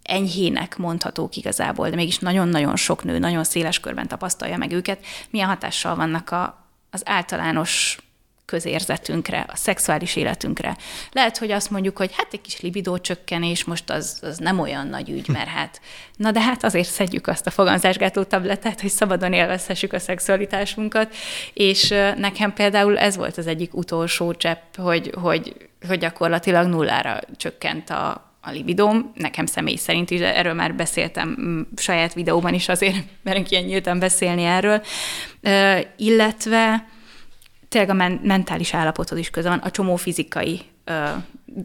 [0.03, 5.47] enyhének mondhatók igazából, de mégis nagyon-nagyon sok nő, nagyon széles körben tapasztalja meg őket, milyen
[5.47, 7.97] hatással vannak a, az általános
[8.45, 10.77] közérzetünkre, a szexuális életünkre.
[11.11, 14.87] Lehet, hogy azt mondjuk, hogy hát egy kis libidó csökkenés, most az, az nem olyan
[14.87, 15.81] nagy ügy, mert hát,
[16.17, 21.15] na de hát azért szedjük azt a fogamzásgátló tabletát, hogy szabadon élvezhessük a szexualitásunkat,
[21.53, 27.89] és nekem például ez volt az egyik utolsó csepp, hogy, hogy, hogy gyakorlatilag nullára csökkent
[27.89, 33.51] a, a libidóm, nekem személy szerint is, erről már beszéltem saját videóban is, azért merünk
[33.51, 34.83] ilyen nyíltan beszélni erről,
[35.97, 36.87] illetve
[37.75, 40.61] tényleg a mentális állapotod is köze van, a csomó fizikai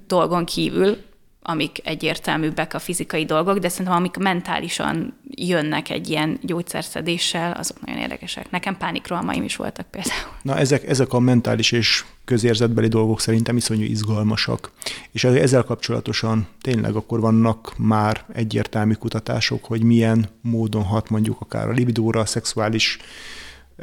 [0.07, 0.97] dolgon kívül,
[1.43, 8.01] amik egyértelműbbek a fizikai dolgok, de szerintem amik mentálisan jönnek egy ilyen gyógyszerszedéssel, azok nagyon
[8.01, 8.51] érdekesek.
[8.51, 10.33] Nekem pánikrohamaim is voltak például.
[10.43, 14.71] Na ezek, ezek a mentális és közérzetbeli dolgok szerintem iszonyú izgalmasak.
[15.11, 21.69] És ezzel kapcsolatosan tényleg akkor vannak már egyértelmű kutatások, hogy milyen módon hat mondjuk akár
[21.69, 22.99] a libidóra, a szexuális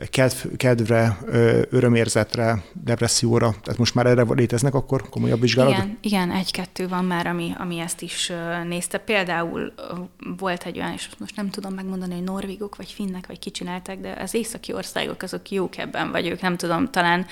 [0.10, 1.17] kedv, kedvre,
[1.69, 5.77] örömérzetre, depresszióra, tehát most már erre léteznek akkor komolyabb vizsgálatok?
[5.77, 8.31] Igen, igen egy-kettő van már, ami, ami ezt is
[8.67, 8.97] nézte.
[8.97, 9.73] Például
[10.38, 14.17] volt egy olyan, és most nem tudom megmondani, hogy norvégok, vagy finnek, vagy kicsinálták, de
[14.21, 17.25] az északi országok azok jók ebben, vagy ők nem tudom, talán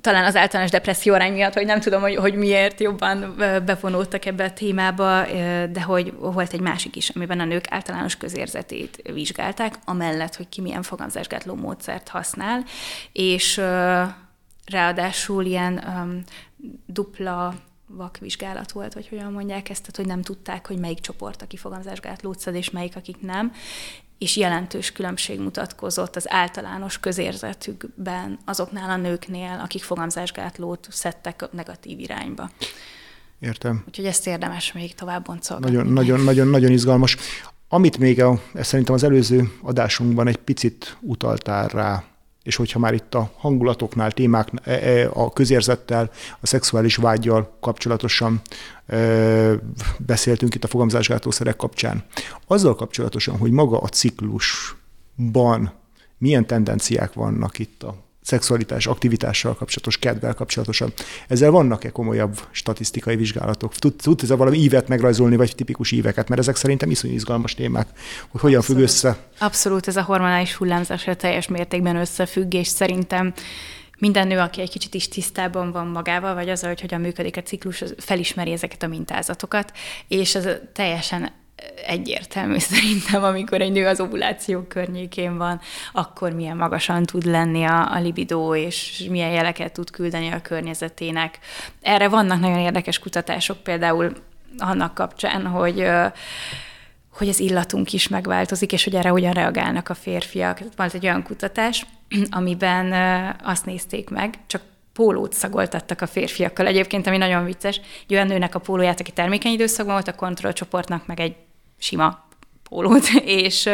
[0.00, 4.44] talán az általános depresszió arány miatt, hogy nem tudom, hogy, hogy miért jobban bevonódtak ebbe
[4.44, 5.24] a témába,
[5.70, 10.60] de hogy volt egy másik is, amiben a nők általános közérzetét vizsgálták, amellett, hogy ki
[10.60, 12.64] milyen fogamzásgátló módszert használ,
[13.12, 13.56] és
[14.64, 16.22] ráadásul ilyen um,
[16.86, 17.54] dupla
[17.86, 22.38] vakvizsgálat volt, vagy hogyan mondják ezt, tehát hogy nem tudták, hogy melyik csoport, aki fogamzásgátlót
[22.38, 23.52] szed, és melyik, akik nem
[24.20, 32.50] és jelentős különbség mutatkozott az általános közérzetükben azoknál a nőknél, akik fogamzásgátlót szedtek negatív irányba.
[33.38, 33.84] Értem.
[33.86, 35.76] Úgyhogy ezt érdemes még tovább boncolgatni.
[35.76, 37.16] Nagyon, nagyon, nagyon, nagyon izgalmas.
[37.68, 42.04] Amit még a, szerintem az előző adásunkban egy picit utaltál rá,
[42.42, 48.40] és hogyha már itt a hangulatoknál, témák, e, e, a közérzettel, a szexuális vágyjal kapcsolatosan
[48.86, 48.96] e,
[50.10, 52.04] beszéltünk itt a fogamzásgátószerek kapcsán.
[52.46, 55.72] Azzal kapcsolatosan, hogy maga a ciklusban
[56.18, 60.92] milyen tendenciák vannak itt a szexualitás, aktivitással kapcsolatos, kedvel kapcsolatosan.
[61.28, 63.74] Ezzel vannak-e komolyabb statisztikai vizsgálatok?
[63.74, 66.28] Tud, tud ez a valami ívet megrajzolni, vagy tipikus íveket?
[66.28, 67.88] Mert ezek szerintem iszonyú izgalmas témák,
[68.28, 68.80] hogy hogyan Abszolút.
[68.80, 69.16] függ össze.
[69.38, 73.32] Abszolút, ez a hormonális hullámzás teljes mértékben összefügg, és szerintem
[74.00, 77.42] minden nő, aki egy kicsit is tisztában van magával, vagy azzal, hogy hogyan működik a
[77.42, 79.72] ciklus, felismeri ezeket a mintázatokat,
[80.08, 81.32] és ez teljesen
[81.86, 85.60] egyértelmű szerintem, amikor egy nő az ovuláció környékén van,
[85.92, 91.38] akkor milyen magasan tud lenni a, a libidó, és milyen jeleket tud küldeni a környezetének.
[91.80, 94.12] Erre vannak nagyon érdekes kutatások, például
[94.58, 95.86] annak kapcsán, hogy
[97.20, 100.58] hogy az illatunk is megváltozik, és hogy erre hogyan reagálnak a férfiak.
[100.76, 101.86] Van egy olyan kutatás,
[102.30, 102.92] amiben
[103.42, 107.80] azt nézték meg, csak pólót szagoltattak a férfiakkal egyébként, ami nagyon vicces.
[108.06, 111.34] Egy olyan nőnek a pólóját, aki termékeny időszakban volt, a kontrollcsoportnak meg egy
[111.78, 112.28] sima
[112.68, 113.06] pólót,
[113.42, 113.68] és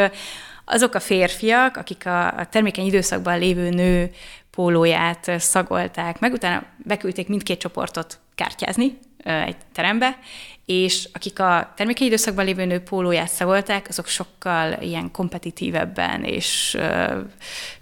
[0.64, 4.10] azok a férfiak, akik a termékeny időszakban lévő nő
[4.50, 10.18] pólóját szagolták meg, utána beküldték mindkét csoportot kártyázni egy terembe,
[10.66, 16.78] és akik a termékei időszakban lévő nő pólóját szagolták, azok sokkal ilyen kompetitívebben és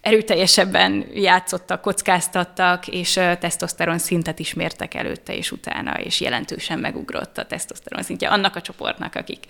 [0.00, 7.46] erőteljesebben játszottak, kockáztattak, és tesztoszteron szintet is mértek előtte és utána, és jelentősen megugrott a
[7.46, 9.44] tesztoszteron szintje annak a csoportnak, akik,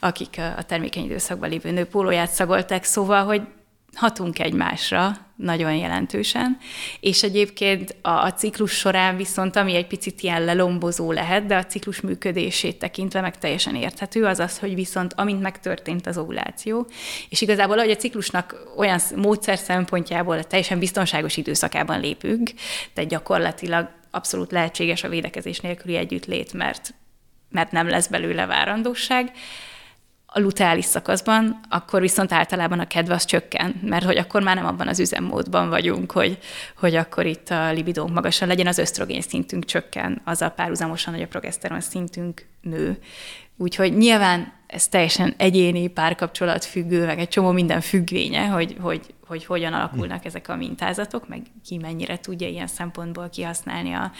[0.00, 3.42] akik a termékeny időszakban lévő nő pólóját szagolták, szóval, hogy
[3.94, 6.58] hatunk egymásra, nagyon jelentősen,
[7.00, 11.66] és egyébként a, a ciklus során viszont, ami egy picit ilyen lelombozó lehet, de a
[11.66, 16.86] ciklus működését tekintve meg teljesen érthető, az az, hogy viszont amint megtörtént az ovuláció,
[17.28, 22.50] és igazából, hogy a ciklusnak olyan módszer szempontjából teljesen biztonságos időszakában lépünk,
[22.92, 26.94] tehát gyakorlatilag abszolút lehetséges a védekezés nélküli együttlét, mert,
[27.50, 29.32] mert nem lesz belőle várandóság,
[30.32, 34.66] a luteális szakaszban, akkor viszont általában a kedve az csökken, mert hogy akkor már nem
[34.66, 36.38] abban az üzemmódban vagyunk, hogy,
[36.76, 41.26] hogy akkor itt a libidónk magasan legyen, az ösztrogén szintünk csökken, azzal párhuzamosan, hogy a
[41.26, 42.98] progeszteron szintünk nő.
[43.56, 49.44] Úgyhogy nyilván ez teljesen egyéni, párkapcsolat függő, meg egy csomó minden függvénye, hogy, hogy, hogy
[49.44, 54.12] hogyan alakulnak ezek a mintázatok, meg ki mennyire tudja ilyen szempontból kihasználni a,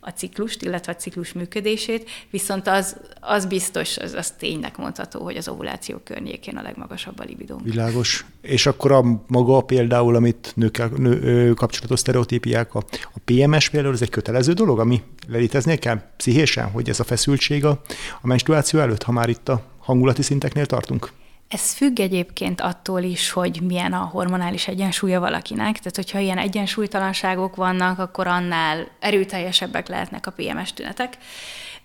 [0.00, 5.36] a ciklust, illetve a ciklus működését, viszont az, az biztos, az, az tényleg mondható, hogy
[5.36, 7.60] az ovuláció környékén a legmagasabb a libidó.
[7.62, 8.24] Világos.
[8.40, 14.02] És akkor a maga például, amit nőkkel nő, kapcsolatos sztereotípiák, a, a PMS például, ez
[14.02, 17.82] egy kötelező dolog, ami lelíteznie kell pszichésen, hogy ez a feszültség a,
[18.20, 21.12] a menstruáció előtt, ha már itt a hangulati szinteknél tartunk?
[21.48, 25.78] Ez függ egyébként attól is, hogy milyen a hormonális egyensúlya valakinek.
[25.78, 31.16] Tehát, hogyha ilyen egyensúlytalanságok vannak, akkor annál erőteljesebbek lehetnek a PMS tünetek.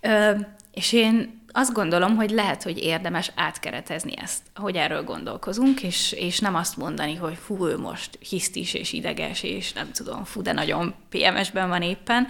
[0.01, 0.31] Ö,
[0.73, 6.39] és én azt gondolom, hogy lehet, hogy érdemes átkeretezni ezt, hogy erről gondolkozunk, és, és
[6.39, 10.51] nem azt mondani, hogy fú, ő most hisztis és ideges, és nem tudom, fú, de
[10.51, 12.27] nagyon PMS-ben van éppen,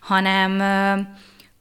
[0.00, 0.60] hanem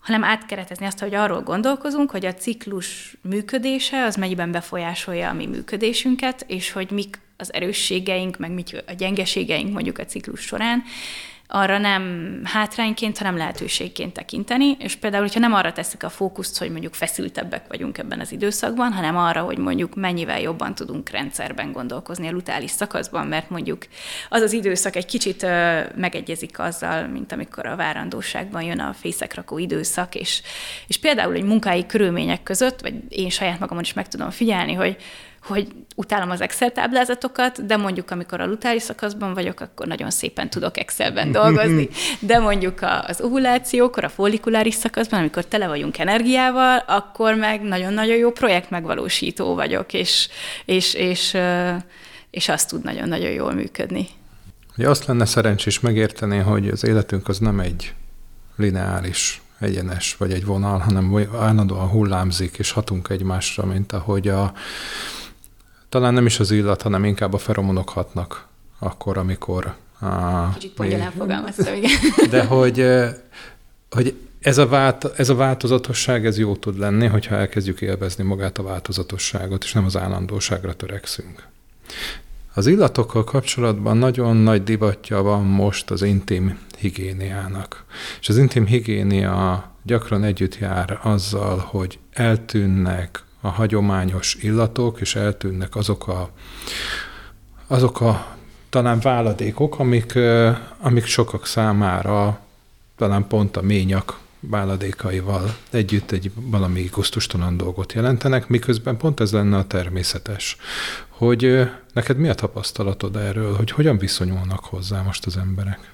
[0.01, 5.45] hanem átkeretezni azt, hogy arról gondolkozunk, hogy a ciklus működése az mennyiben befolyásolja a mi
[5.45, 10.83] működésünket, és hogy mik az erősségeink, meg mik a gyengeségeink mondjuk a ciklus során,
[11.53, 16.71] arra nem hátrányként, hanem lehetőségként tekinteni, és például, hogyha nem arra teszik a fókuszt, hogy
[16.71, 22.27] mondjuk feszültebbek vagyunk ebben az időszakban, hanem arra, hogy mondjuk mennyivel jobban tudunk rendszerben gondolkozni
[22.27, 23.85] a lutális szakaszban, mert mondjuk
[24.29, 25.45] az az időszak egy kicsit
[25.95, 30.41] megegyezik azzal, mint amikor a várandóságban jön a fészekrakó időszak, és,
[30.87, 34.97] és például egy munkai körülmények között, vagy én saját magamon is meg tudom figyelni, hogy
[35.43, 40.49] hogy utálom az Excel táblázatokat, de mondjuk amikor a lutári szakaszban vagyok, akkor nagyon szépen
[40.49, 47.35] tudok Excelben dolgozni, de mondjuk az ovulációkor, a follikuláris szakaszban, amikor tele vagyunk energiával, akkor
[47.35, 50.27] meg nagyon-nagyon jó projekt megvalósító vagyok, és,
[50.65, 51.37] és, és,
[52.29, 54.07] és azt tud nagyon-nagyon jól működni.
[54.77, 57.93] Ugye azt lenne szerencsés megérteni, hogy az életünk az nem egy
[58.55, 64.53] lineáris egyenes vagy egy vonal, hanem állandóan hullámzik, és hatunk egymásra, mint ahogy a,
[65.91, 68.47] talán nem is az illat, hanem inkább a feromonok hatnak
[68.79, 69.75] akkor, amikor...
[69.99, 71.91] A, Kicsit pongyolán fogalmaztam, igen.
[72.29, 72.85] De hogy,
[73.89, 78.57] hogy ez a, vált, ez a változatosság, ez jó tud lenni, hogyha elkezdjük élvezni magát
[78.57, 81.47] a változatosságot, és nem az állandóságra törekszünk.
[82.53, 87.85] Az illatokkal kapcsolatban nagyon nagy divatja van most az intim higiéniának.
[88.19, 95.75] És az intim higiénia gyakran együtt jár azzal, hogy eltűnnek a hagyományos illatok, és eltűnnek
[95.75, 96.29] azok a,
[97.67, 98.35] azok a
[98.69, 100.19] talán váladékok, amik,
[100.79, 102.39] amik sokak számára
[102.97, 109.57] talán pont a ményak váladékaival együtt egy valami gusztustalan dolgot jelentenek, miközben pont ez lenne
[109.57, 110.57] a természetes.
[111.09, 115.90] Hogy neked mi a tapasztalatod erről, hogy hogyan viszonyulnak hozzá most az emberek?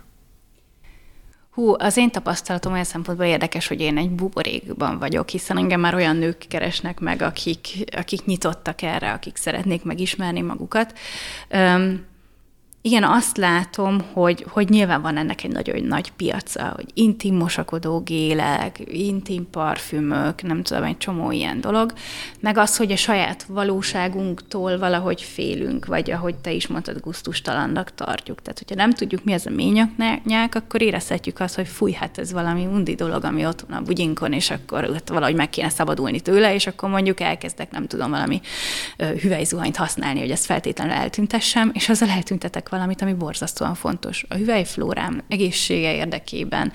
[1.58, 5.96] Hú, az én tapasztalatom olyan szempontból érdekes, hogy én egy buborékban vagyok, hiszen engem már
[5.96, 10.94] olyan nők keresnek meg, akik, akik nyitottak erre, akik szeretnék megismerni magukat.
[11.52, 12.06] Um,
[12.82, 18.00] igen, azt látom, hogy, hogy nyilván van ennek egy nagyon nagy piaca, hogy intim mosakodó
[18.00, 21.94] gélek, intim parfümök, nem tudom, egy csomó ilyen dolog,
[22.40, 28.42] meg az, hogy a saját valóságunktól valahogy félünk, vagy ahogy te is mondtad, guztustalannak tartjuk.
[28.42, 32.32] Tehát, hogyha nem tudjuk, mi az a ményaknyák, akkor érezhetjük azt, hogy fúj, hát ez
[32.32, 36.20] valami undi dolog, ami ott van a bugyinkon, és akkor ott valahogy meg kéne szabadulni
[36.20, 38.42] tőle, és akkor mondjuk elkezdek, nem tudom, valami
[38.98, 44.26] hüvelyzuhanyt használni, hogy ezt feltétlenül eltüntessem, és azzal eltüntetek valamit, ami borzasztóan fontos.
[44.30, 46.72] A hüvelyflórám egészsége érdekében,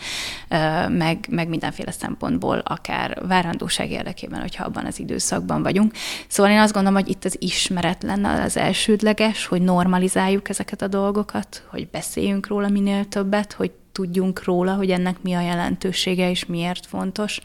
[0.89, 5.93] meg, meg mindenféle szempontból, akár várandóság érdekében, hogyha abban az időszakban vagyunk.
[6.29, 10.89] Szóval én azt gondolom, hogy itt az ismeret lenne az elsődleges, hogy normalizáljuk ezeket a
[10.89, 16.47] dolgokat, hogy beszéljünk róla minél többet, hogy tudjunk róla, hogy ennek mi a jelentősége és
[16.47, 17.41] miért fontos.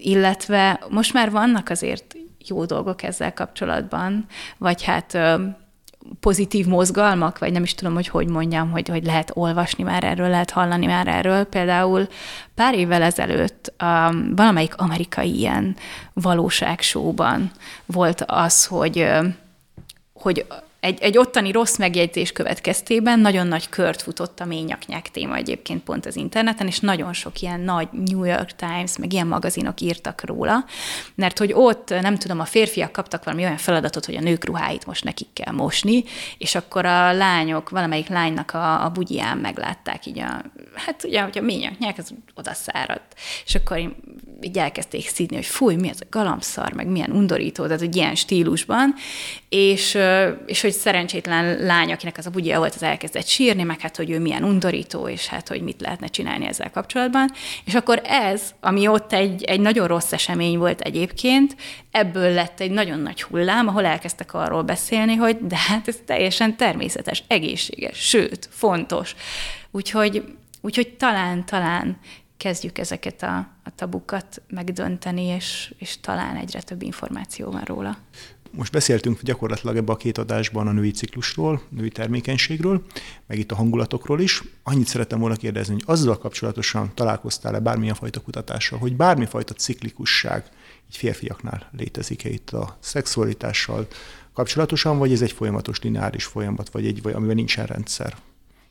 [0.00, 2.16] illetve most már vannak azért
[2.46, 4.26] jó dolgok ezzel kapcsolatban,
[4.58, 5.18] vagy hát
[6.20, 10.28] pozitív mozgalmak, vagy nem is tudom, hogy hogy mondjam, hogy, hogy lehet olvasni már erről,
[10.28, 11.44] lehet hallani már erről.
[11.44, 12.06] Például
[12.54, 15.76] pár évvel ezelőtt um, valamelyik amerikai ilyen
[16.12, 17.50] valóságsóban
[17.86, 19.08] volt az, hogy,
[20.12, 20.46] hogy
[20.80, 26.06] egy, egy ottani rossz megjegyzés következtében nagyon nagy kört futott a ményaknyák téma egyébként pont
[26.06, 30.64] az interneten, és nagyon sok ilyen nagy New York Times, meg ilyen magazinok írtak róla,
[31.14, 34.86] mert hogy ott, nem tudom, a férfiak kaptak valami olyan feladatot, hogy a nők ruháit
[34.86, 36.04] most nekik kell mosni,
[36.38, 40.42] és akkor a lányok, valamelyik lánynak a, a bugyján meglátták így a,
[40.74, 43.14] hát ugye, hogy a ményaknyák, az oda száradt.
[43.46, 43.94] És akkor
[44.40, 48.14] így elkezdték szídni, hogy fúj, mi ez a galambszar, meg milyen undorító, tehát egy ilyen
[48.14, 48.94] stílusban,
[49.48, 49.98] és,
[50.46, 54.10] és hogy szerencsétlen lány, akinek az a bugyja volt, az elkezdett sírni, meg hát, hogy
[54.10, 57.30] ő milyen undorító, és hát, hogy mit lehetne csinálni ezzel kapcsolatban.
[57.64, 61.56] És akkor ez, ami ott egy, egy nagyon rossz esemény volt egyébként,
[61.90, 66.56] ebből lett egy nagyon nagy hullám, ahol elkezdtek arról beszélni, hogy de hát ez teljesen
[66.56, 69.14] természetes, egészséges, sőt, fontos.
[69.70, 70.24] Úgyhogy,
[70.60, 71.98] úgyhogy talán, talán
[72.38, 77.98] kezdjük ezeket a, a tabukat megdönteni, és, és talán egyre több információ van róla.
[78.50, 82.84] Most beszéltünk gyakorlatilag ebbe a két adásban a női ciklusról, női termékenységről,
[83.26, 84.42] meg itt a hangulatokról is.
[84.62, 90.44] Annyit szerettem volna kérdezni, hogy azzal kapcsolatosan találkoztál-e bármilyen fajta kutatással, hogy bármifajta ciklikusság
[90.90, 93.86] így férfiaknál létezik-e itt a szexualitással
[94.32, 98.16] kapcsolatosan, vagy ez egy folyamatos lineáris folyamat, vagy egy, vagy amiben nincsen rendszer?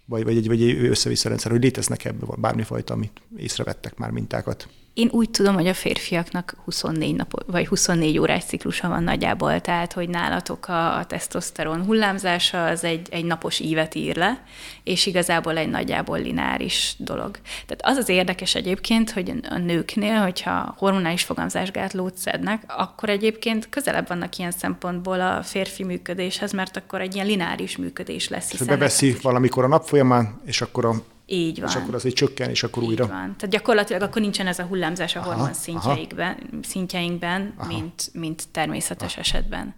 [0.10, 4.68] Vagy, vagy egy, vagy egy össze-vissza rendszer, hogy léteznek ebből bármifajta, amit észrevettek már mintákat?
[4.98, 9.94] Én úgy tudom, hogy a férfiaknak 24 nap, vagy 24 órás ciklusa van nagyjából, tehát
[9.94, 14.44] hogy nálatok a, a tesztoszteron hullámzása az egy, egy napos ívet ír le,
[14.84, 17.38] és igazából egy nagyjából lineáris dolog.
[17.66, 24.08] Tehát az az érdekes egyébként, hogy a nőknél, hogyha hormonális fogamzásgátlót szednek, akkor egyébként közelebb
[24.08, 28.62] vannak ilyen szempontból a férfi működéshez, mert akkor egy ilyen lineáris működés lesz.
[28.62, 30.94] Beveszi valamikor a nap folyamán, és akkor a
[31.30, 31.70] így van.
[31.70, 33.08] És akkor az egy csökken, és akkor Így újra.
[33.08, 33.36] van.
[33.38, 39.22] Tehát gyakorlatilag akkor nincsen ez a hullámzás a hormon szintjeinkben, szintjeinkben mint, mint természetes aha.
[39.22, 39.76] esetben.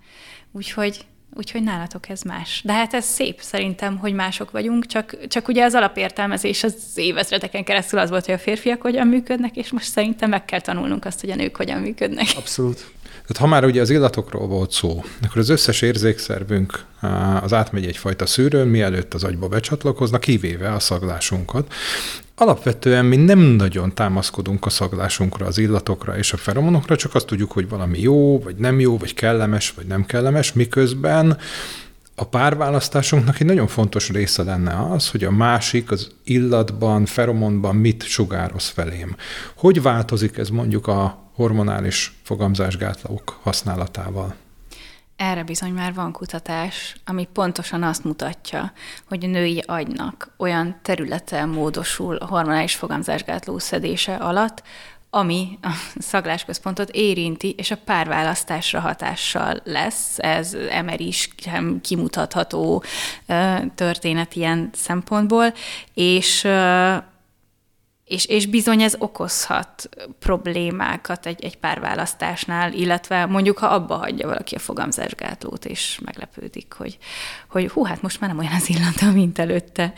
[0.52, 2.62] Úgyhogy Úgyhogy nálatok ez más.
[2.66, 7.64] De hát ez szép szerintem, hogy mások vagyunk, csak, csak ugye az alapértelmezés az évezredeken
[7.64, 11.20] keresztül az volt, hogy a férfiak hogyan működnek, és most szerintem meg kell tanulnunk azt,
[11.20, 12.28] hogy a nők hogyan működnek.
[12.36, 12.92] Abszolút.
[13.30, 16.86] Tehát ha már ugye az illatokról volt szó, akkor az összes érzékszervünk
[17.42, 21.74] az átmegy egyfajta szűrőn, mielőtt az agyba becsatlakoznak, kivéve a szaglásunkat.
[22.36, 27.52] Alapvetően mi nem nagyon támaszkodunk a szaglásunkra, az illatokra és a feromonokra, csak azt tudjuk,
[27.52, 31.38] hogy valami jó, vagy nem jó, vagy kellemes, vagy nem kellemes, miközben
[32.20, 38.04] a párválasztásunknak egy nagyon fontos része lenne az, hogy a másik az illatban, feromonban mit
[38.04, 39.16] sugároz felém.
[39.56, 44.36] Hogy változik ez mondjuk a hormonális fogamzásgátlók használatával?
[45.16, 48.72] Erre bizony már van kutatás, ami pontosan azt mutatja,
[49.08, 54.64] hogy a női agynak olyan területe módosul a hormonális fogamzásgátló szedése alatt,
[55.10, 60.19] ami a szaglásközpontot érinti, és a párválasztásra hatással lesz.
[60.19, 61.30] Ez emer is
[61.82, 62.84] kimutatható
[63.76, 65.54] történet ilyen szempontból,
[65.93, 66.48] és
[68.10, 74.56] és, és bizony ez okozhat problémákat egy, egy párválasztásnál, illetve mondjuk, ha abba hagyja valaki
[74.56, 76.98] a fogamzásgátlót, és meglepődik, hogy,
[77.50, 79.93] hogy hú, hát most már nem olyan az illata, mint előtte,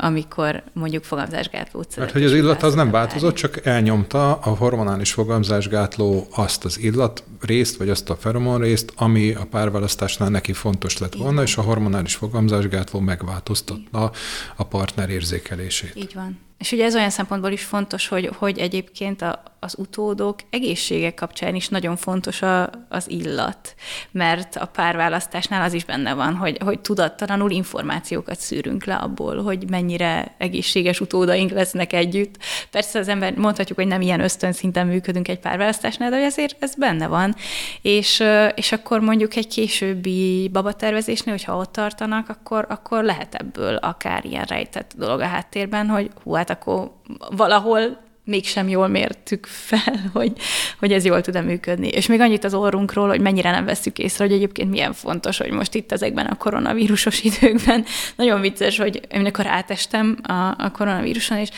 [0.00, 6.26] amikor mondjuk fogamzásgátlót Mert hogy az illat az nem változott, csak elnyomta a hormonális fogamzásgátló
[6.30, 11.14] azt az illat részt, vagy azt a feromon részt, ami a párválasztásnál neki fontos lett
[11.14, 14.10] volna, és a hormonális fogamzásgátló megváltoztatta
[14.56, 15.92] a partner érzékelését.
[15.94, 16.38] Így van.
[16.58, 21.54] És ugye ez olyan szempontból is fontos, hogy, hogy egyébként a, az utódok egészsége kapcsán
[21.54, 23.74] is nagyon fontos a, az illat,
[24.10, 29.70] mert a párválasztásnál az is benne van, hogy, hogy tudattalanul információkat szűrünk le abból, hogy
[29.70, 32.36] mennyire egészséges utódaink lesznek együtt.
[32.70, 37.06] Persze az ember mondhatjuk, hogy nem ilyen ösztönszinten működünk egy párválasztásnál, de azért ez benne
[37.06, 37.34] van.
[37.82, 38.22] És,
[38.54, 44.44] és akkor mondjuk egy későbbi babatervezésnél, hogyha ott tartanak, akkor, akkor lehet ebből akár ilyen
[44.44, 46.90] rejtett dolog a háttérben, hogy hú, hát akkor
[47.30, 50.32] valahol mégsem jól mértük fel, hogy,
[50.78, 51.88] hogy ez jól tud-e működni.
[51.88, 55.50] És még annyit az orrunkról, hogy mennyire nem veszük észre, hogy egyébként milyen fontos, hogy
[55.50, 57.84] most itt ezekben a koronavírusos időkben
[58.16, 61.48] nagyon vicces, hogy amikor átestem a, a koronavíruson, és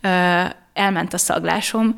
[0.00, 1.94] ö, elment a szaglásom,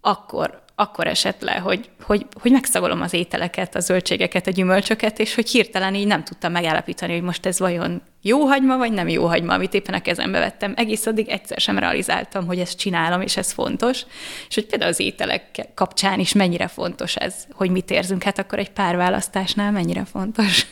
[0.00, 5.34] akkor akkor esett le, hogy, hogy, hogy megszagolom az ételeket, a zöldségeket, a gyümölcsöket, és
[5.34, 9.26] hogy hirtelen így nem tudtam megállapítani, hogy most ez vajon jó hagyma, vagy nem jó
[9.26, 10.72] hagyma, amit éppen a kezembe vettem.
[10.76, 14.02] Egész addig egyszer sem realizáltam, hogy ezt csinálom, és ez fontos.
[14.48, 18.58] És hogy például az ételek kapcsán is mennyire fontos ez, hogy mit érzünk, hát akkor
[18.58, 20.66] egy pár választásnál mennyire fontos.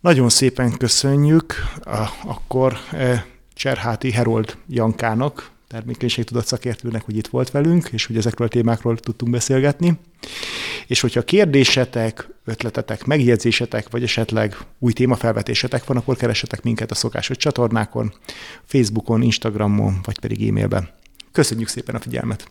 [0.00, 1.54] Nagyon szépen köszönjük.
[2.24, 3.22] Akkor eh,
[3.54, 9.32] Cserháti Herold Jankának, termékenységtudat szakértőnek, hogy itt volt velünk, és hogy ezekről a témákról tudtunk
[9.32, 9.98] beszélgetni.
[10.86, 17.36] És hogyha kérdésetek, ötletetek, megjegyzésetek, vagy esetleg új témafelvetésetek van, akkor keressetek minket a szokásos
[17.36, 18.14] csatornákon,
[18.64, 20.88] Facebookon, Instagramon, vagy pedig e-mailben.
[21.32, 22.50] Köszönjük szépen a figyelmet!